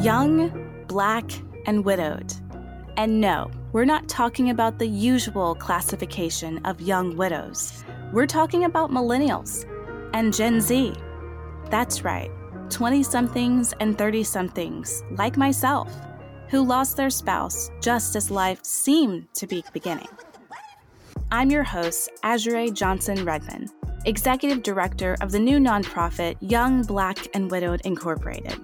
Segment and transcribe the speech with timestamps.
[0.00, 1.30] young, black,
[1.66, 2.32] and widowed.
[2.96, 7.84] And no, we're not talking about the usual classification of young widows.
[8.10, 9.66] We're talking about millennials
[10.14, 10.94] and Gen Z.
[11.68, 12.30] That's right,
[12.70, 15.94] 20 somethings and 30 somethings, like myself,
[16.48, 20.08] who lost their spouse just as life seemed to be beginning.
[21.30, 23.68] I'm your host, Azure Johnson Redman,
[24.06, 28.58] Executive Director of the new nonprofit Young, Black, and Widowed Incorporated.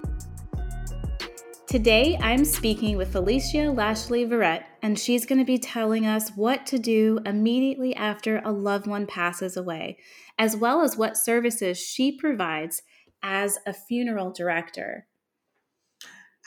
[1.67, 6.65] Today, I'm speaking with Felicia Lashley Verrett, and she's going to be telling us what
[6.67, 9.97] to do immediately after a loved one passes away,
[10.39, 12.83] as well as what services she provides
[13.21, 15.07] as a funeral director.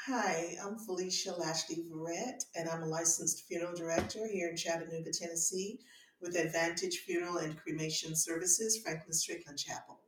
[0.06, 5.80] Hi, I'm Felicia Lashley Verrett, and I'm a licensed funeral director here in Chattanooga, Tennessee,
[6.22, 10.00] with Advantage Funeral and Cremation Services, Franklin Strickland Chapel.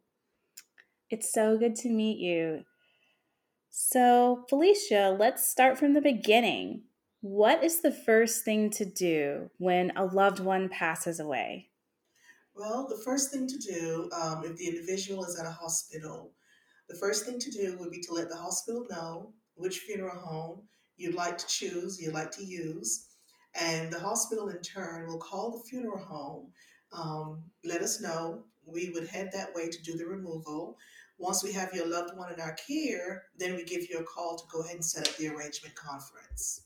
[1.10, 2.65] It's so good to meet you.
[3.74, 6.82] So, Felicia, let's start from the beginning.
[7.23, 11.70] What is the first thing to do when a loved one passes away?
[12.54, 16.34] Well, the first thing to do, um, if the individual is at a hospital,
[16.90, 20.68] the first thing to do would be to let the hospital know which funeral home
[20.98, 23.07] you'd like to choose, you'd like to use,
[23.59, 26.52] and the hospital in turn will call the funeral home,
[26.92, 28.45] um, let us know.
[28.66, 30.76] We would head that way to do the removal.
[31.18, 34.37] Once we have your loved one in our care, then we give you a call
[34.37, 36.63] to go ahead and set up the arrangement conference.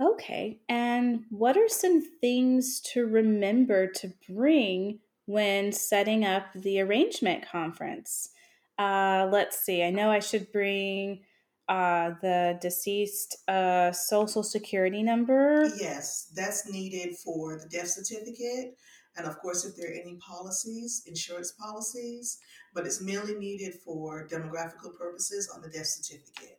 [0.00, 0.60] Okay.
[0.68, 8.30] And what are some things to remember to bring when setting up the arrangement conference?
[8.78, 9.82] Uh, let's see.
[9.82, 11.20] I know I should bring
[11.68, 15.70] uh, the deceased uh, social security number.
[15.78, 18.76] Yes, that's needed for the death certificate.
[19.20, 22.38] And of course, if there are any policies, insurance policies,
[22.74, 26.58] but it's merely needed for demographical purposes on the death certificate.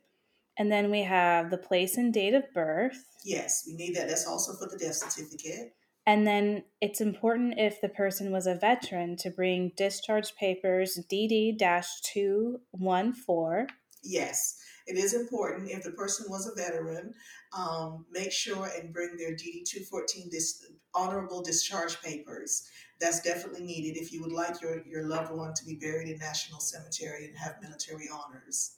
[0.56, 3.04] And then we have the place and date of birth.
[3.24, 4.08] Yes, we need that.
[4.08, 5.74] That's also for the death certificate.
[6.06, 11.58] And then it's important if the person was a veteran to bring discharge papers DD
[11.58, 13.66] 214.
[14.04, 14.56] Yes,
[14.86, 17.14] it is important if the person was a veteran,
[17.56, 22.68] um, make sure and bring their DD 214 dis- honorable discharge papers.
[23.00, 26.18] That's definitely needed if you would like your, your loved one to be buried in
[26.18, 28.76] National Cemetery and have military honors.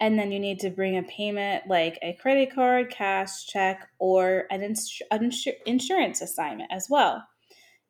[0.00, 4.44] And then you need to bring a payment like a credit card, cash, check, or
[4.50, 7.24] an ins- insur- insurance assignment as well.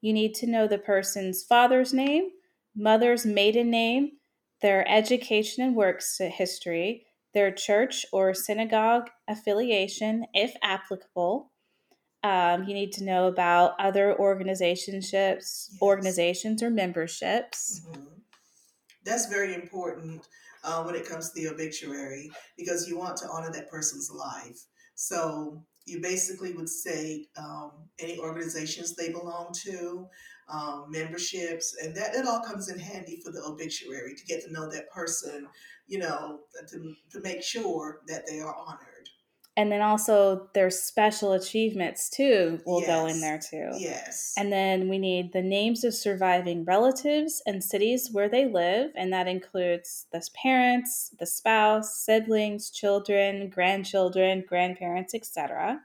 [0.01, 2.29] You need to know the person's father's name,
[2.77, 4.13] mother's maiden name,
[4.61, 11.50] their education and work history, their church or synagogue affiliation, if applicable.
[12.22, 15.77] Um, you need to know about other organizations, yes.
[15.83, 17.83] organizations or memberships.
[17.87, 18.03] Mm-hmm.
[19.05, 20.27] That's very important
[20.65, 24.59] uh, when it comes to the obituary because you want to honor that person's life.
[24.94, 30.09] So you basically would say um, any organizations they belong to,
[30.49, 34.53] um, memberships, and that it all comes in handy for the obituary to get to
[34.53, 35.47] know that person,
[35.87, 39.09] you know, to, to make sure that they are honored.
[39.56, 42.88] And then also their special achievements too will yes.
[42.88, 43.71] go in there too.
[43.78, 44.34] Yes.
[44.37, 49.12] And then we need the names of surviving relatives and cities where they live, and
[49.12, 55.81] that includes the parents, the spouse, siblings, children, grandchildren, grandparents, etc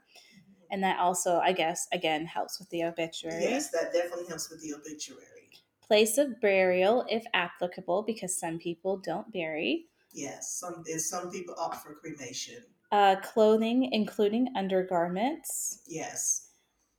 [0.70, 3.42] and that also i guess again helps with the obituary.
[3.42, 5.50] Yes that definitely helps with the obituary.
[5.82, 9.86] Place of burial if applicable because some people don't bury.
[10.12, 12.62] Yes some some people opt for cremation.
[12.92, 15.82] Uh, clothing including undergarments.
[15.86, 16.48] Yes.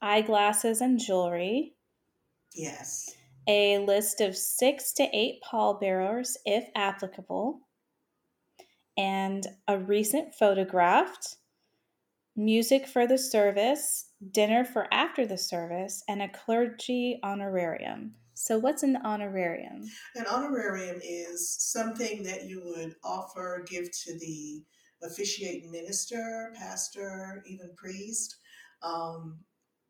[0.02, 1.76] Eyeglasses and jewelry.
[2.54, 3.16] Yes.
[3.48, 7.62] A list of six to eight pallbearers if applicable.
[8.98, 11.38] And a recent photographed
[12.36, 18.14] music for the service, dinner for after the service, and a clergy honorarium.
[18.34, 19.84] So, what's an honorarium?
[20.16, 24.64] An honorarium is something that you would offer, give to the
[25.04, 28.38] officiating minister, pastor, even priest,
[28.82, 29.40] um,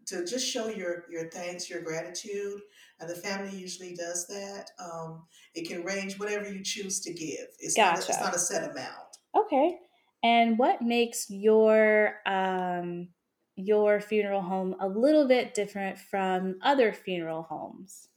[0.07, 2.61] to just show your, your thanks, your gratitude.
[2.99, 4.71] And the family usually does that.
[4.79, 5.23] Um,
[5.53, 7.47] it can range whatever you choose to give.
[7.59, 7.99] It's, gotcha.
[7.99, 9.17] not, it's not a set amount.
[9.35, 9.77] Okay.
[10.23, 13.09] And what makes your um,
[13.55, 18.07] your funeral home a little bit different from other funeral homes?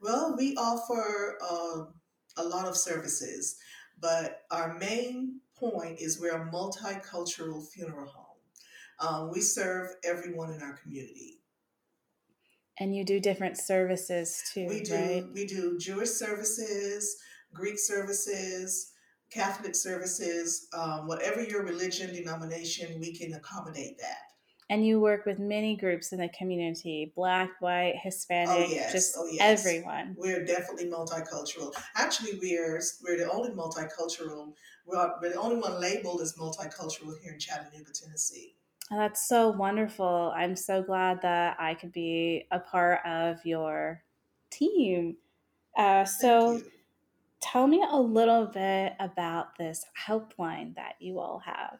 [0.00, 1.84] Well, we offer uh,
[2.42, 3.56] a lot of services,
[4.00, 8.26] but our main point is we're a multicultural funeral home.
[9.00, 11.40] Um, we serve everyone in our community.
[12.78, 15.24] And you do different services too, we do, right?
[15.34, 17.18] We do Jewish services,
[17.52, 18.92] Greek services,
[19.30, 24.18] Catholic services, um, whatever your religion, denomination, we can accommodate that.
[24.68, 28.92] And you work with many groups in the community black, white, Hispanic, Oh, yes.
[28.92, 29.66] just Oh, yes.
[29.66, 30.14] everyone.
[30.16, 31.72] We're definitely multicultural.
[31.96, 34.52] Actually, we're we're the only multicultural.
[34.86, 38.54] We're, we're the only one labeled as multicultural here in Chattanooga, Tennessee.
[38.92, 40.32] Oh, that's so wonderful.
[40.36, 44.02] I'm so glad that I could be a part of your
[44.50, 45.16] team.
[45.76, 46.60] Uh, so.
[47.40, 51.78] Tell me a little bit about this helpline that you all have.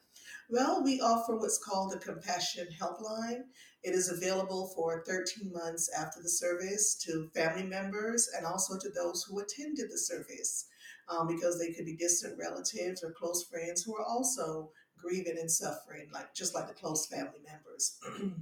[0.49, 3.43] Well, we offer what's called a Compassion Helpline.
[3.83, 8.91] It is available for 13 months after the service to family members and also to
[8.91, 10.67] those who attended the service
[11.09, 15.51] um, because they could be distant relatives or close friends who are also grieving and
[15.51, 17.99] suffering, like just like the close family members.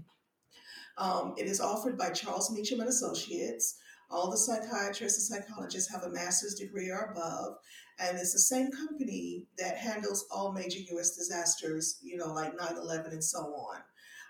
[0.99, 3.79] um, it is offered by Charles Meacham and Associates.
[4.11, 7.57] All the psychiatrists and psychologists have a master's degree or above,
[7.99, 11.17] and it's the same company that handles all major U.S.
[11.17, 13.81] disasters, you know, like 9 11 and so on.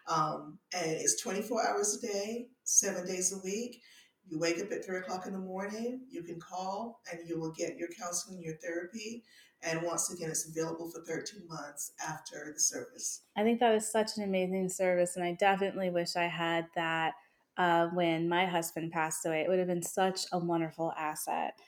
[0.08, 3.80] Um, and it's 24 hours a day, seven days a week.
[4.26, 7.52] You wake up at 3 o'clock in the morning, you can call, and you will
[7.52, 9.22] get your counseling, your therapy.
[9.62, 13.22] And once again, it's available for 13 months after the service.
[13.36, 17.14] I think that is such an amazing service, and I definitely wish I had that
[17.58, 19.40] uh, when my husband passed away.
[19.40, 21.58] It would have been such a wonderful asset.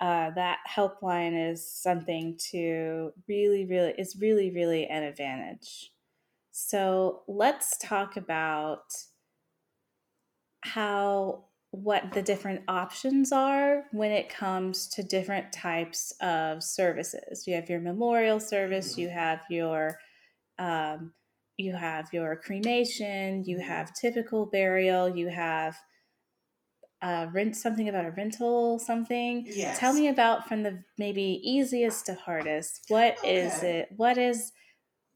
[0.00, 5.92] Uh, that helpline is something to really, really, is really, really an advantage.
[6.50, 8.92] So let's talk about
[10.60, 17.46] how what the different options are when it comes to different types of services.
[17.46, 19.98] You have your memorial service, you have your
[20.58, 21.12] um,
[21.56, 25.76] you have your cremation, you have typical burial, you have
[27.02, 29.44] uh, rent something about a rental something.
[29.46, 29.78] Yes.
[29.78, 32.86] Tell me about from the maybe easiest to hardest.
[32.88, 33.78] What is Okay.
[33.80, 33.88] it?
[33.96, 34.52] What is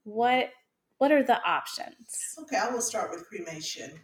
[0.05, 0.51] what
[0.99, 2.35] what are the options?
[2.39, 3.99] Okay, I will start with cremation.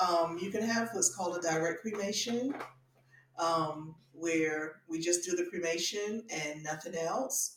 [0.00, 2.54] Um, you can have what's called a direct cremation,
[3.38, 7.56] um, where we just do the cremation and nothing else.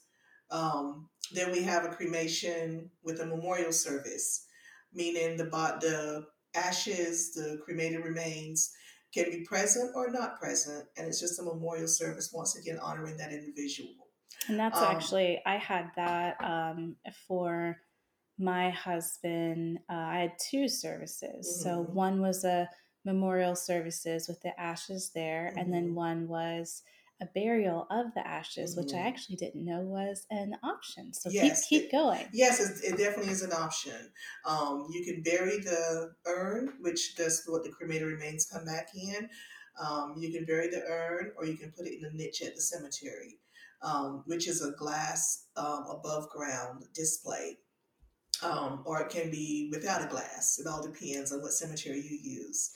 [0.51, 4.45] Um, then we have a cremation with a memorial service,
[4.93, 8.71] meaning the the ashes, the cremated remains
[9.13, 13.17] can be present or not present, and it's just a memorial service once again honoring
[13.17, 14.07] that individual.
[14.47, 16.95] And that's Um, actually I had that um,
[17.27, 17.81] for
[18.37, 19.79] my husband.
[19.89, 21.61] Uh, I had two services.
[21.61, 21.93] So Mhm.
[21.93, 22.69] one was a
[23.05, 25.95] memorial services with the ashes there, and then Mhm.
[25.95, 26.83] one was
[27.21, 29.05] a burial of the ashes, which I Mhm.
[29.07, 31.13] actually didn't know was an option.
[31.13, 32.29] So Yes, keep keep it- going.
[32.31, 34.13] Yes, it, it definitely is an option.
[34.45, 39.29] Um, you can bury the urn, which does what the cremated remains come back in.
[39.79, 42.55] Um, you can bury the urn, or you can put it in a niche at
[42.55, 43.39] the cemetery,
[43.81, 47.59] um, which is a glass um, above ground display.
[48.41, 50.57] Um, or it can be without a glass.
[50.59, 52.71] It all depends on what cemetery you use.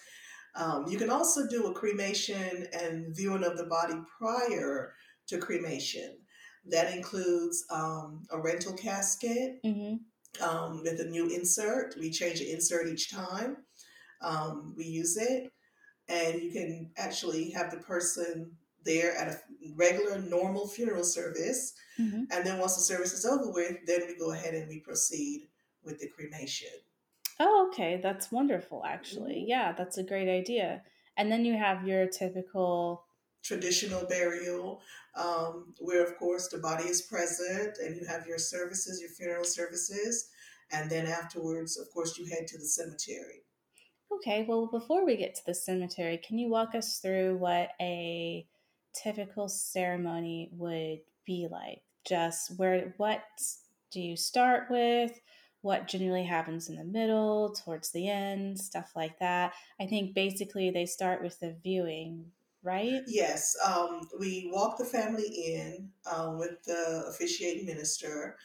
[0.55, 4.94] Um, you can also do a cremation and viewing of the body prior
[5.27, 6.17] to cremation.
[6.65, 9.95] That includes um, a rental casket hmm
[10.41, 11.95] um, with a new insert.
[12.00, 13.57] We change the insert each time
[14.23, 15.51] um, we use it.
[16.07, 18.51] And you can actually have the person
[18.83, 19.39] there at a
[19.75, 21.73] regular, normal funeral service.
[21.97, 24.79] hmm And then once the service is over with, then we go ahead and we
[24.79, 25.48] proceed
[25.83, 26.69] with the cremation.
[27.45, 28.83] Oh, okay, that's wonderful.
[28.85, 29.47] Actually, Mhm.
[29.47, 30.83] yeah, that's a great idea.
[31.17, 33.05] And then you have your typical.
[33.43, 34.81] traditional burial,
[35.15, 39.43] um, where of course the body is present and you have your services, your funeral
[39.43, 40.29] services,
[40.71, 43.43] and then afterwards, of course, you head to the cemetery.
[44.12, 48.47] Okay, well, before we get to the cemetery, can you walk us through what a
[48.93, 51.81] typical ceremony would be like?
[52.05, 53.23] Just where, what
[53.91, 55.19] do you start with?
[55.63, 59.53] What generally happens in the middle, towards the end, stuff like that.
[59.79, 62.25] I think basically they start with the viewing,
[62.63, 63.01] right?
[63.08, 68.36] Yes, um, we walk the family in uh, with the officiating minister,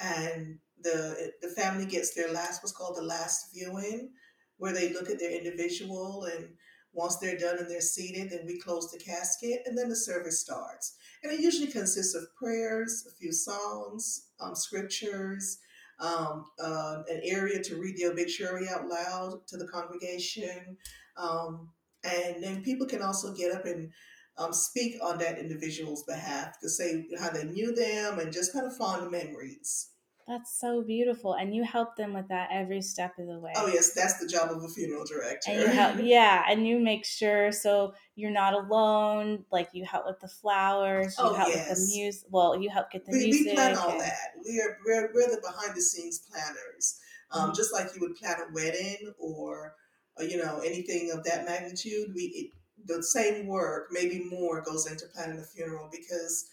[0.00, 4.10] and the the family gets their last what's called the last viewing,
[4.58, 6.50] where they look at their individual, and
[6.92, 10.40] once they're done and they're seated, then we close the casket, and then the service
[10.40, 10.96] starts.
[11.22, 15.58] And it usually consists of prayers, a few songs, um, scriptures,
[15.98, 20.76] um, uh, an area to read the obituary out loud to the congregation.
[21.16, 21.70] Um,
[22.04, 23.90] and then people can also get up and
[24.38, 28.66] um, speak on that individual's behalf to say how they knew them and just kind
[28.66, 29.90] of fond memories.
[30.28, 31.34] That's so beautiful.
[31.34, 33.52] And you help them with that every step of the way.
[33.54, 35.50] Oh yes, that's the job of a funeral director.
[35.52, 39.44] And you help yeah, and you make sure so you're not alone.
[39.52, 41.68] Like you help with the flowers, you Oh, help yes.
[41.68, 43.46] with the music well, you help get the we, music.
[43.46, 44.32] we plan all and- that.
[44.44, 46.98] We are we're, we're the behind the scenes planners.
[47.30, 47.56] Um, Mhm.
[47.56, 49.74] Just like you would plan a wedding or
[50.20, 52.50] uh, you know anything of that magnitude, we it,
[52.84, 56.48] the same work, maybe more, goes into planning a funeral because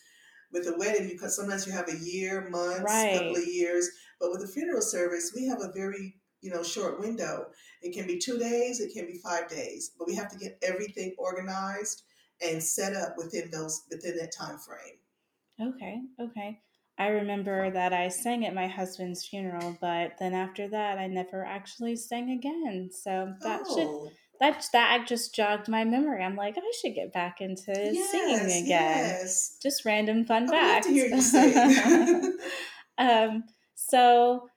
[0.53, 4.43] with a wedding, you sometimes you have a year, months, couple of years, but with
[4.43, 7.48] a funeral service, we have a very you know short window.
[7.81, 10.60] It can be two days, it can be five days, but we have to get
[10.62, 12.03] everything organized
[12.41, 15.74] and set up within those within that time frame.
[15.74, 16.60] Okay, okay.
[16.98, 21.43] I remember that I sang at my husband's funeral, but then after that I never
[21.43, 22.91] actually sang again.
[22.93, 24.12] So that should oh.
[24.44, 26.22] That that just jogged my memory.
[26.22, 28.66] I'm like, I should get back into singing again.
[28.66, 29.58] Yes.
[29.62, 30.88] Just random fun I would love facts.
[30.88, 32.38] to hear you sing.
[32.98, 33.44] um,
[33.76, 34.50] so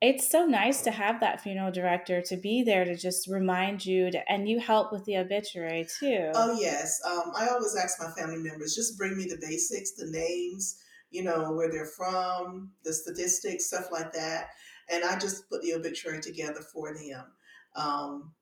[0.00, 4.12] it's so nice to have that funeral director to be there to just remind you
[4.12, 6.30] to, and you help with the obituary too.
[6.34, 7.00] oh yes.
[7.04, 10.78] Um, I always ask my family members just bring me the basics, the names,
[11.10, 14.50] you know, where they're from, the statistics, stuff like that,
[14.88, 17.24] and I just put the obituary together for them.
[17.74, 18.32] Um,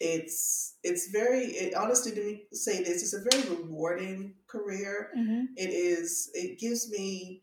[0.00, 5.48] it's it's very it, honestly to me say this it's a very rewarding career Mhm.
[5.56, 7.42] it is it gives me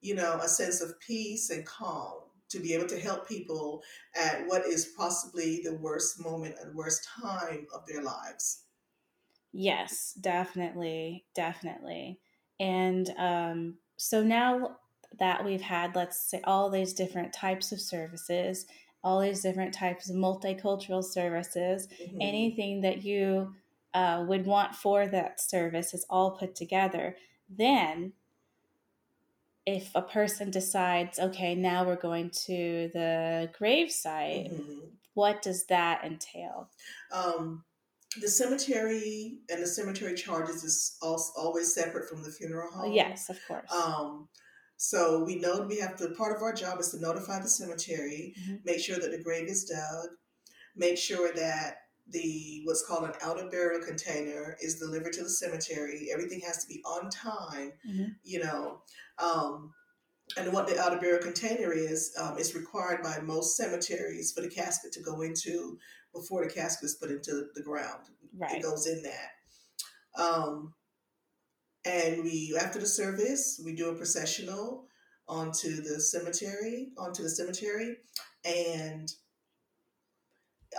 [0.00, 3.82] you know a sense of peace and calm to be able to help people
[4.14, 8.64] at what is possibly the worst moment and worst time of their lives
[9.52, 12.20] Yes, definitely, definitely.
[12.58, 14.78] And um, so now
[15.18, 18.66] that we've had, let's say, all these different types of services,
[19.04, 22.18] all these different types of multicultural services, Mhm.
[22.20, 23.54] anything that you
[23.94, 27.14] uh, would want for that service is all put together.
[27.50, 28.14] Then,
[29.66, 34.92] if a person decides, okay, now we're going to the gravesite, Mhm.
[35.14, 36.70] what does that entail?
[37.12, 37.64] um,
[38.20, 43.28] the cemetery and the cemetery charges is al- always separate from the funeral home yes,
[43.28, 43.70] of course.
[43.70, 44.28] Um,
[44.84, 48.34] so we know we have to, part of our job is to notify the cemetery,
[48.36, 48.64] Mhm.
[48.64, 50.08] make sure that the grave is dug,
[50.74, 51.76] make sure that
[52.08, 56.08] the what's called an outer burial container is delivered to the cemetery.
[56.12, 58.16] Everything has to be on time, Mhm.
[58.24, 58.82] you know.
[59.18, 59.72] Um,
[60.36, 64.50] and what the outer burial container is, um, is required by most cemeteries for the
[64.50, 65.78] casket to go into
[66.12, 68.56] before the casket is put into the ground right.
[68.58, 69.30] it goes in that.
[70.20, 70.74] Um,
[71.84, 74.86] and we, after the service, we do a processional
[75.28, 77.96] onto the cemetery, onto the cemetery,
[78.44, 79.12] and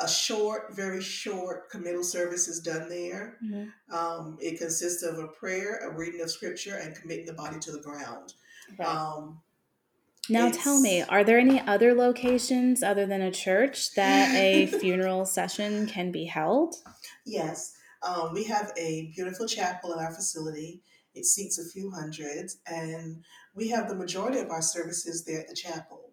[0.01, 3.37] a short, very short committal service is done there.
[3.43, 3.71] Mhm.
[3.91, 7.71] Um, it consists of a prayer, a reading of scripture, and committing the body to
[7.71, 8.33] the ground.
[8.77, 8.87] Right.
[8.87, 9.41] Um,
[10.29, 15.25] Now tell me, are there any other locations other than a church that a funeral
[15.25, 16.75] session can be held?
[17.25, 20.81] Yes, um, we have a beautiful chapel in our facility.
[21.15, 23.23] It seats a few hundreds, and
[23.55, 26.11] we have the majority of our services there at the chapel.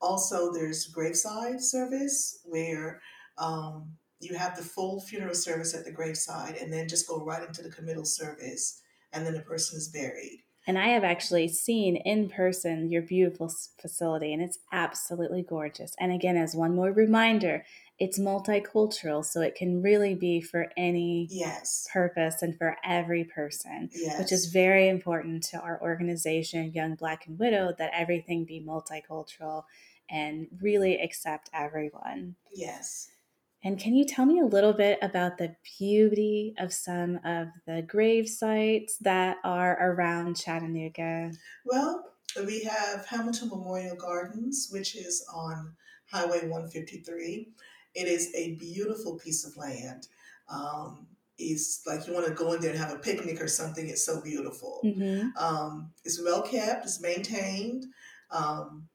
[0.00, 3.00] Also, there's graveside service where
[3.36, 7.46] um, you have the full funeral service at the graveside, and then just go right
[7.46, 8.80] into the committal service,
[9.12, 10.42] and then the person is buried.
[10.66, 15.94] And I have actually seen in person your beautiful facility, and it's absolutely gorgeous.
[15.98, 17.64] And again, as one more reminder,
[18.00, 23.90] it's multicultural, so it can really be for any Yes, purpose and for every person.
[23.92, 28.60] yes, which is very important to our organization, Young Black and Widow, that everything be
[28.66, 29.64] multicultural
[30.08, 32.34] and really accept everyone.
[32.54, 33.10] yes.
[33.62, 37.82] And can you tell me a little bit about the beauty of some of the
[37.82, 41.32] grave sites that are around Chattanooga?
[41.66, 42.06] Well,
[42.46, 45.74] we have Hamilton Memorial Gardens, which is on
[46.10, 47.52] Highway 153.
[47.94, 50.06] It is a beautiful piece of land.
[50.48, 51.06] Um,
[51.38, 53.88] it's like you want to go in there and have a picnic or something.
[53.88, 54.80] It's so beautiful.
[54.84, 55.28] Mm-hmm.
[55.42, 57.86] Um, it's well kept, it's maintained,
[58.30, 58.88] um,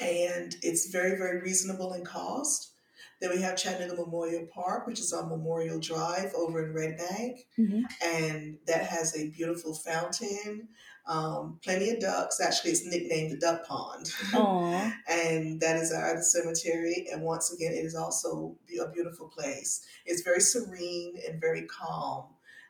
[0.00, 2.72] and it's very, very reasonable in cost.
[3.20, 7.46] Then we have Chattanooga Memorial Park, which is on Memorial Drive over in Red Bank
[7.58, 7.82] Mm-hmm.
[8.02, 10.68] and that has a beautiful fountain,
[11.06, 12.40] um, plenty of ducks.
[12.40, 14.10] Actually, it's nicknamed the Duck Pond,
[15.08, 17.06] and that is our other cemetery.
[17.12, 19.84] And once again, it is also a beautiful place.
[20.06, 22.24] It's very serene and very calm,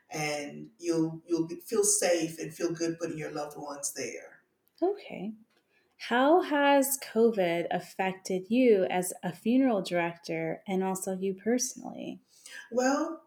[0.09, 4.41] and you'll you'll feel safe and feel good putting your loved ones there.
[4.81, 5.31] Okay.
[6.09, 12.21] How has COVID affected you as a funeral director and also you personally?
[12.71, 13.21] Well,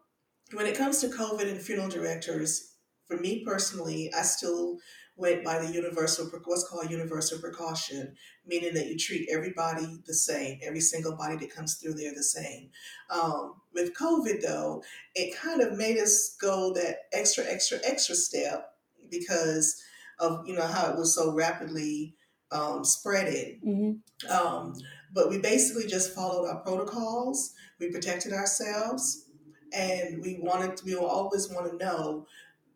[0.51, 2.73] when it comes to COVID and funeral directors,
[3.07, 4.79] for me personally, I still
[5.15, 8.13] went by the universal, what's called universal precaution,
[8.45, 12.23] meaning that you treat everybody the same, every single body that comes through there the
[12.23, 12.71] same.
[13.09, 14.83] Um, with COVID, though,
[15.15, 18.73] it kind of made us go that extra, extra, extra step
[19.09, 19.81] because
[20.19, 22.15] of you know how it was so rapidly
[22.51, 23.59] um, spreading.
[23.65, 24.31] Mm-hmm.
[24.31, 24.73] Um,
[25.13, 27.53] but we basically just followed our protocols.
[27.79, 29.25] We protected ourselves,
[29.73, 32.27] and we wanted to, we will always want to know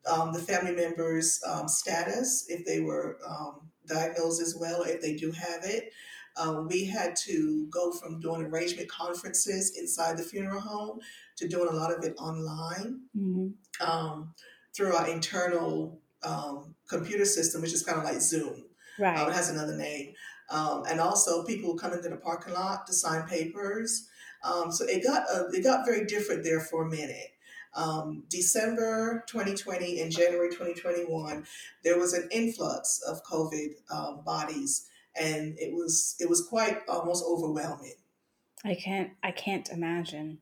[0.09, 5.01] um, the family members' um, status if they were um, diagnosed as well, or if
[5.01, 5.91] they do have it.
[6.38, 10.99] Um, we had to go from doing arrangement conferences inside the funeral home
[11.38, 13.49] to doing a lot of it online mm-hmm.
[13.85, 14.33] um,
[14.75, 18.63] through our internal um, computer system, which is kind of like Zoom.
[18.99, 19.17] Right.
[19.17, 20.13] Uh, it has another name.
[20.49, 24.07] Um, and also, people come into the parking lot to sign papers.
[24.43, 27.33] Um, so it got uh, it got very different there for a minute.
[27.75, 31.45] Um, December 2020 and January 2021,
[31.83, 34.89] there was an influx of COVID um, bodies,
[35.19, 37.95] and it was it was quite almost overwhelming.
[38.65, 40.39] I can't I can't imagine.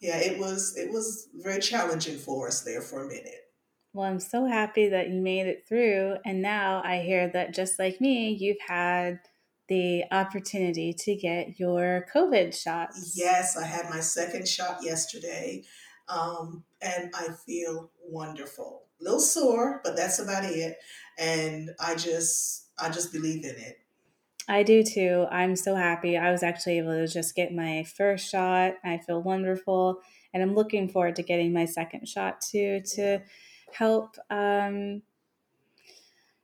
[0.00, 3.49] Yeah, it was it was very challenging for us there for a minute.
[3.92, 6.16] Well, I'm so happy that you made it through.
[6.24, 9.20] And now I hear that just like me, you've had
[9.68, 12.90] the opportunity to get your COVID shot.
[13.14, 15.64] Yes, I had my second shot yesterday.
[16.08, 18.82] Um, and I feel wonderful.
[19.00, 20.76] A little sore, but that's about it.
[21.18, 23.78] And I just I just believe in it.
[24.48, 25.26] I do too.
[25.30, 26.16] I'm so happy.
[26.16, 28.74] I was actually able to just get my first shot.
[28.84, 30.00] I feel wonderful.
[30.34, 33.20] And I'm looking forward to getting my second shot too to
[33.74, 35.02] help um,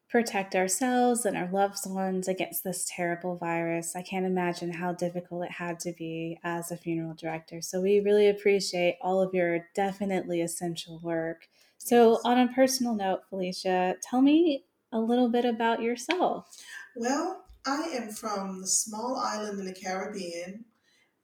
[0.08, 3.94] protect ourselves and our loved ones against this terrible virus.
[3.96, 7.60] I can't imagine how difficult it had to be as a funeral director.
[7.60, 11.48] So we really appreciate all of your definitely essential work.
[11.78, 16.48] So, on a personal note, Felicia, tell me a little bit about yourself.
[16.96, 20.64] Well, I am from the small island in the Caribbean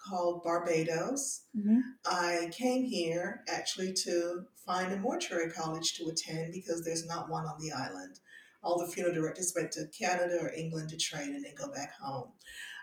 [0.09, 1.45] called Barbados.
[1.57, 1.79] Mm-hmm.
[2.07, 7.45] I came here actually to find a mortuary college to attend because there's not one
[7.45, 8.21] on the island.
[8.63, 11.93] All the funeral directors went to Canada or England to train and then go back
[12.01, 12.29] home.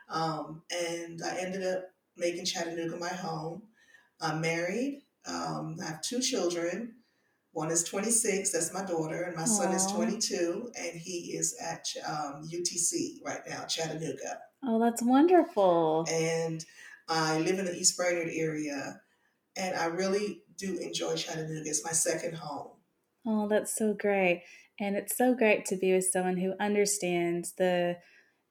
[0.10, 1.84] Um, and I ended up
[2.18, 3.64] making Chattanooga my home.
[4.20, 5.04] I'm married.
[5.26, 6.96] Um, I have two children.
[7.52, 9.48] One is 26, that's my daughter, and my Aww.
[9.48, 14.40] son is 22, and he is at um, UTC right now, Chattanooga.
[14.64, 16.06] Oh, that's wonderful.
[16.12, 16.64] And
[17.10, 19.02] I live in the East Brainerd area,
[19.58, 21.64] and I really do enjoy Chattanooga.
[21.66, 22.72] It's my second home.
[23.26, 24.44] Oh, that's so great.
[24.80, 27.98] And it's so great to be with someone who understands the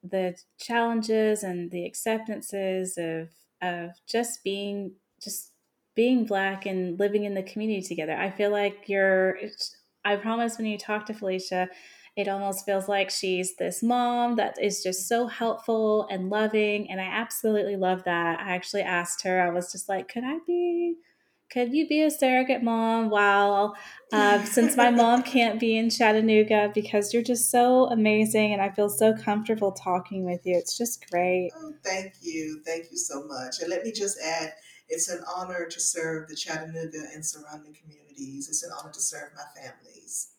[0.03, 3.29] the challenges and the acceptances of
[3.63, 4.93] of just being
[5.23, 5.53] just
[5.95, 8.13] being black and living in the community together.
[8.13, 9.39] I feel like you're
[10.05, 11.69] I promise when you talk to Felicia,
[12.19, 16.91] it almost feels like she's this mom that is just so helpful and loving.
[16.91, 18.41] And I absolutely love that.
[18.41, 20.97] I actually asked her, I was just like, could I be,
[21.49, 23.77] could you be a surrogate mom while,
[24.13, 28.71] uh, since my mom can't be in Chattanooga because you're just so amazing and I
[28.71, 30.57] feel so comfortable talking with you.
[30.59, 31.53] It's just great.
[31.57, 32.61] Oh, thank you.
[32.67, 33.61] Thank you so much.
[33.61, 34.55] And let me just add,
[34.89, 38.49] it's an honor to serve the Chattanooga and surrounding communities.
[38.49, 40.33] It's an honor to serve my families.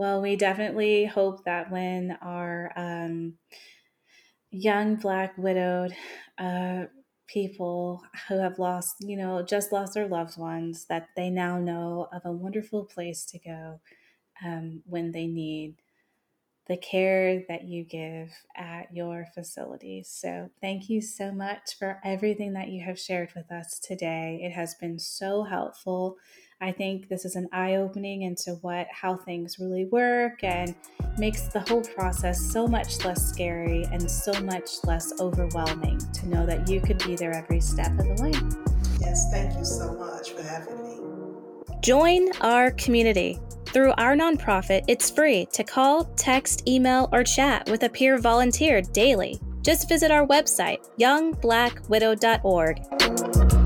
[0.00, 3.34] Well, we definitely hope that when our um,
[4.50, 5.94] young Black widowed
[6.38, 6.84] uh,
[7.26, 12.08] people who have lost, you know, just lost their loved ones, that they now know
[12.12, 13.80] of a wonderful place to go
[14.44, 15.76] um, when they need
[16.70, 20.08] the care that you give at your facilities.
[20.08, 24.38] So, thank you so much for everything that you have shared with us today.
[24.40, 26.16] It has been so helpful.
[26.60, 30.76] I think this is an eye opening into what how things really work and
[31.18, 36.46] makes the whole process so much less scary and so much less overwhelming to know
[36.46, 38.32] that you could be there every step of the way.
[39.00, 41.00] Yes, thank you so much for having me.
[41.80, 43.40] Join our community.
[43.72, 48.82] Through our nonprofit, it's free to call, text, email, or chat with a peer volunteer
[48.82, 49.40] daily.
[49.62, 53.59] Just visit our website, youngblackwidow.org.